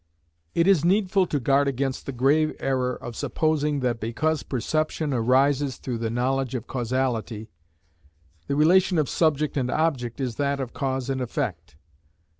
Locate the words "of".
2.95-3.15, 6.55-6.65, 8.97-9.07, 10.59-10.73